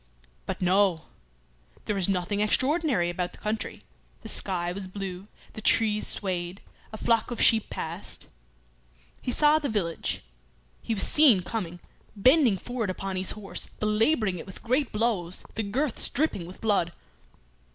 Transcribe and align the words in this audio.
But 0.47 0.63
no! 0.63 1.03
There 1.85 1.93
was 1.93 2.09
nothing 2.09 2.39
extraordinary 2.39 3.11
about 3.11 3.33
the 3.33 3.37
country; 3.37 3.83
the 4.21 4.29
sky 4.29 4.71
was 4.71 4.87
blue, 4.87 5.27
the 5.53 5.61
trees 5.61 6.07
swayed; 6.07 6.61
a 6.91 6.97
flock 6.97 7.29
of 7.29 7.39
sheep 7.39 7.69
passed. 7.69 8.25
He 9.21 9.29
saw 9.29 9.59
the 9.59 9.69
village; 9.69 10.23
he 10.81 10.95
was 10.95 11.03
seen 11.03 11.43
coming 11.43 11.79
bending 12.15 12.57
forward 12.57 12.89
upon 12.89 13.15
his 13.15 13.33
horse, 13.33 13.67
belabouring 13.79 14.39
it 14.39 14.47
with 14.47 14.63
great 14.63 14.91
blows, 14.91 15.45
the 15.53 15.61
girths 15.61 16.09
dripping 16.09 16.47
with 16.47 16.61
blood. 16.61 16.93